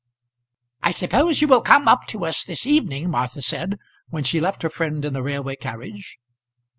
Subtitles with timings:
[0.81, 3.77] "I suppose you will come up to us this evening?" Martha said,
[4.09, 6.17] when she left her friend in the railway carriage.